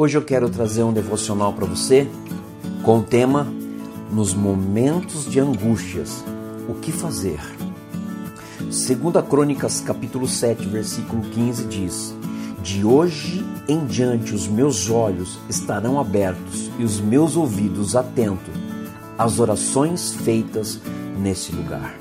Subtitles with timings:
[0.00, 2.06] Hoje eu quero trazer um devocional para você
[2.84, 3.52] com o tema
[4.12, 6.22] Nos momentos de angústias,
[6.68, 7.40] o que fazer?
[8.70, 12.14] Segunda Crônicas, capítulo 7, versículo 15 diz:
[12.62, 18.54] De hoje em diante os meus olhos estarão abertos e os meus ouvidos atentos
[19.18, 20.80] às orações feitas
[21.18, 21.92] nesse lugar.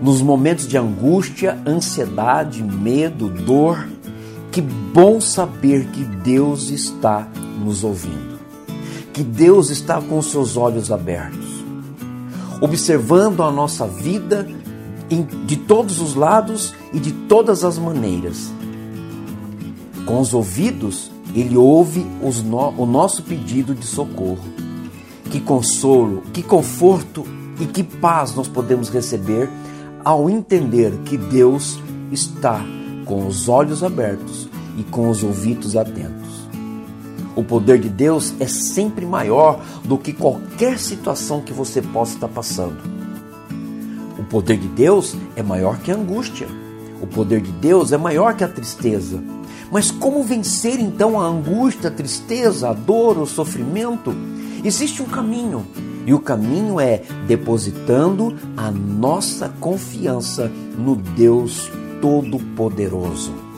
[0.00, 3.88] Nos momentos de angústia, ansiedade, medo, dor,
[4.54, 7.26] que bom saber que Deus está
[7.58, 8.38] nos ouvindo,
[9.12, 11.64] que Deus está com seus olhos abertos,
[12.60, 14.46] observando a nossa vida
[15.44, 18.52] de todos os lados e de todas as maneiras.
[20.06, 22.06] Com os ouvidos, Ele ouve
[22.78, 24.54] o nosso pedido de socorro.
[25.32, 27.26] Que consolo, que conforto
[27.58, 29.50] e que paz nós podemos receber
[30.04, 31.80] ao entender que Deus
[32.12, 32.64] está
[33.04, 36.44] com os olhos abertos e com os ouvidos atentos.
[37.36, 42.28] O poder de Deus é sempre maior do que qualquer situação que você possa estar
[42.28, 42.78] passando.
[44.18, 46.46] O poder de Deus é maior que a angústia.
[47.02, 49.22] O poder de Deus é maior que a tristeza.
[49.70, 54.14] Mas como vencer então a angústia, a tristeza, a dor, o sofrimento?
[54.62, 55.66] Existe um caminho
[56.06, 63.53] e o caminho é depositando a nossa confiança no Deus Todo-Poderoso.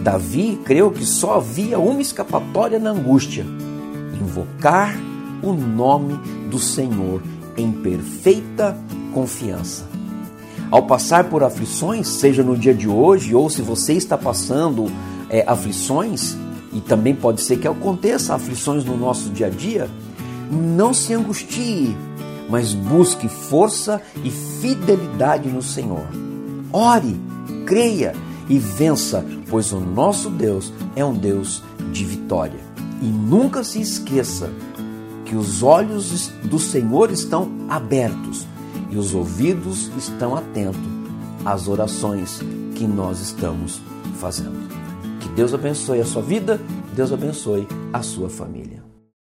[0.00, 3.44] Davi creu que só havia uma escapatória na angústia:
[4.20, 4.98] invocar
[5.42, 6.18] o nome
[6.50, 7.22] do Senhor
[7.56, 8.76] em perfeita
[9.12, 9.84] confiança.
[10.70, 14.90] Ao passar por aflições, seja no dia de hoje ou se você está passando
[15.28, 16.36] é, aflições,
[16.72, 19.90] e também pode ser que aconteça aflições no nosso dia a dia,
[20.50, 21.96] não se angustie,
[22.48, 26.06] mas busque força e fidelidade no Senhor.
[26.72, 27.20] Ore,
[27.66, 28.14] creia
[28.50, 31.62] e vença, pois o nosso Deus é um Deus
[31.92, 32.58] de vitória.
[33.00, 34.50] E nunca se esqueça
[35.24, 38.44] que os olhos do Senhor estão abertos
[38.90, 40.80] e os ouvidos estão atentos
[41.44, 42.40] às orações
[42.74, 43.80] que nós estamos
[44.18, 44.68] fazendo.
[45.20, 46.60] Que Deus abençoe a sua vida,
[46.92, 48.89] Deus abençoe a sua família.